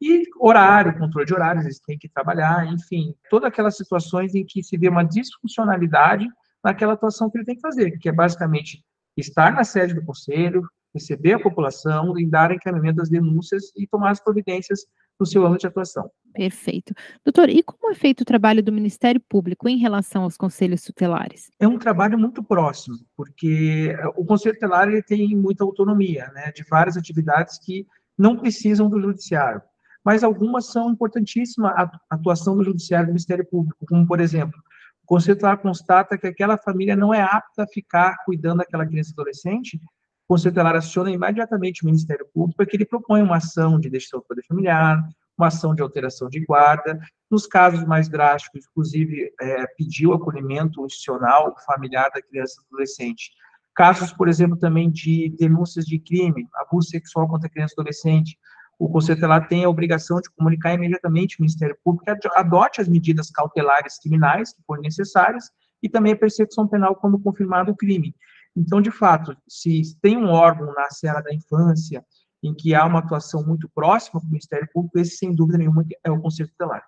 E 0.00 0.24
horário, 0.40 0.98
controle 0.98 1.24
de 1.24 1.32
horários, 1.32 1.64
eles 1.64 1.78
têm 1.78 1.96
que 1.96 2.08
trabalhar, 2.08 2.66
enfim, 2.66 3.14
todas 3.30 3.48
aquelas 3.48 3.76
situações 3.76 4.34
em 4.34 4.44
que 4.44 4.64
se 4.64 4.76
vê 4.76 4.88
uma 4.88 5.04
disfuncionalidade 5.04 6.26
naquela 6.62 6.94
atuação 6.94 7.30
que 7.30 7.38
ele 7.38 7.44
tem 7.44 7.54
que 7.54 7.60
fazer, 7.60 7.98
que 7.98 8.08
é 8.08 8.12
basicamente 8.12 8.84
estar 9.16 9.52
na 9.52 9.62
sede 9.62 9.94
do 9.94 10.04
conselho, 10.04 10.68
receber 10.92 11.34
a 11.34 11.40
população 11.40 12.18
e 12.18 12.26
dar 12.26 12.50
encaminhamento 12.50 12.96
das 12.96 13.08
denúncias 13.08 13.72
e 13.76 13.86
tomar 13.86 14.10
as 14.10 14.20
providências 14.20 14.80
no 15.18 15.24
seu 15.24 15.46
âmbito 15.46 15.60
de 15.60 15.66
atuação. 15.68 16.10
Perfeito. 16.32 16.94
Doutor, 17.24 17.50
e 17.50 17.62
como 17.62 17.92
é 17.92 17.94
feito 17.94 18.22
o 18.22 18.24
trabalho 18.24 18.62
do 18.62 18.72
Ministério 18.72 19.20
Público 19.20 19.68
em 19.68 19.76
relação 19.76 20.22
aos 20.22 20.36
conselhos 20.36 20.82
tutelares? 20.82 21.50
É 21.60 21.68
um 21.68 21.78
trabalho 21.78 22.18
muito 22.18 22.42
próximo, 22.42 22.96
porque 23.16 23.94
eh, 23.96 24.06
o 24.16 24.24
Conselho 24.24 24.54
Tutelar 24.54 24.88
ele 24.88 25.02
tem 25.02 25.36
muita 25.36 25.62
autonomia, 25.62 26.30
né, 26.34 26.50
de 26.52 26.64
várias 26.64 26.96
atividades 26.96 27.58
que 27.58 27.86
não 28.16 28.36
precisam 28.36 28.88
do 28.88 29.00
Judiciário, 29.00 29.60
mas 30.04 30.24
algumas 30.24 30.66
são 30.72 30.90
importantíssimas 30.90 31.72
a 31.76 31.90
atuação 32.10 32.56
do 32.56 32.64
Judiciário 32.64 33.06
do 33.06 33.12
Ministério 33.12 33.44
Público, 33.44 33.84
como, 33.86 34.06
por 34.06 34.20
exemplo, 34.20 34.58
o 35.02 35.06
Conselho 35.06 35.36
Tutelar 35.36 35.58
constata 35.58 36.16
que 36.16 36.26
aquela 36.26 36.56
família 36.56 36.96
não 36.96 37.12
é 37.12 37.20
apta 37.20 37.64
a 37.64 37.66
ficar 37.66 38.16
cuidando 38.24 38.58
daquela 38.58 38.86
criança 38.86 39.12
adolescente, 39.12 39.76
o 39.76 39.80
Conselho 40.28 40.54
Tutelar 40.54 40.76
aciona 40.76 41.10
imediatamente 41.10 41.82
o 41.82 41.86
Ministério 41.86 42.26
Público 42.32 42.56
para 42.56 42.66
que 42.66 42.76
ele 42.76 42.86
proponha 42.86 43.22
uma 43.22 43.36
ação 43.36 43.78
de 43.78 43.90
destituição 43.90 44.20
do 44.20 44.26
poder 44.26 44.44
familiar, 44.46 45.06
uma 45.38 45.48
ação 45.48 45.74
de 45.74 45.82
alteração 45.82 46.28
de 46.28 46.44
guarda. 46.44 46.98
Nos 47.30 47.46
casos 47.46 47.84
mais 47.84 48.08
drásticos, 48.08 48.66
inclusive, 48.70 49.32
é, 49.40 49.66
pediu 49.76 50.12
acolhimento 50.12 50.84
institucional 50.84 51.54
familiar 51.66 52.10
da 52.14 52.22
criança 52.22 52.60
e 52.60 52.66
adolescente. 52.66 53.30
Casos, 53.74 54.12
por 54.12 54.28
exemplo, 54.28 54.58
também 54.58 54.90
de 54.90 55.34
denúncias 55.38 55.86
de 55.86 55.98
crime, 55.98 56.46
abuso 56.54 56.90
sexual 56.90 57.26
contra 57.26 57.48
criança 57.48 57.74
e 57.76 57.80
adolescente, 57.80 58.38
o 58.78 58.88
Conselho 58.88 59.16
Tutelar 59.16 59.46
tem 59.46 59.64
a 59.64 59.68
obrigação 59.68 60.20
de 60.20 60.28
comunicar 60.30 60.74
imediatamente 60.74 61.36
ao 61.38 61.42
Ministério 61.42 61.76
Público 61.84 62.04
que 62.04 62.28
adote 62.34 62.80
as 62.80 62.88
medidas 62.88 63.30
cautelares 63.30 63.98
criminais 63.98 64.52
que 64.52 64.62
forem 64.66 64.82
necessárias 64.82 65.50
e 65.80 65.88
também 65.88 66.12
a 66.12 66.16
persecução 66.16 66.66
penal 66.66 66.96
quando 66.96 67.18
confirmado 67.18 67.70
o 67.70 67.76
crime. 67.76 68.14
Então, 68.56 68.82
de 68.82 68.90
fato, 68.90 69.36
se 69.48 69.82
tem 70.00 70.16
um 70.16 70.28
órgão 70.28 70.72
na 70.74 70.90
seara 70.90 71.22
da 71.22 71.32
infância 71.32 72.04
em 72.42 72.54
que 72.54 72.74
há 72.74 72.84
uma 72.84 72.98
atuação 72.98 73.46
muito 73.46 73.68
próxima 73.74 74.20
com 74.20 74.26
o 74.26 74.30
Ministério 74.30 74.68
Público, 74.72 74.98
esse, 74.98 75.16
sem 75.16 75.34
dúvida 75.34 75.58
nenhuma, 75.58 75.84
é 76.04 76.10
o 76.10 76.20
Conselho 76.20 76.50
Tutelar. 76.50 76.84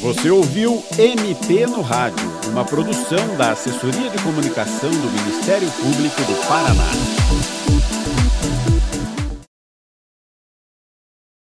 Você 0.00 0.30
ouviu 0.30 0.82
MP 0.98 1.66
no 1.66 1.82
Rádio, 1.82 2.26
uma 2.48 2.64
produção 2.64 3.36
da 3.36 3.52
Assessoria 3.52 4.08
de 4.10 4.22
Comunicação 4.22 4.90
do 4.90 5.10
Ministério 5.10 5.70
Público 5.72 6.22
do 6.22 6.48
Paraná. 6.48 7.79